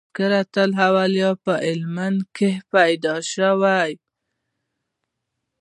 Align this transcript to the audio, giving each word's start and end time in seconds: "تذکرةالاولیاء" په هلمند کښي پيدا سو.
"تذکرةالاولیاء" 0.13 1.35
په 1.43 1.53
هلمند 1.67 2.19
کښي 2.37 2.51
پيدا 2.71 3.15
سو. 3.31 3.59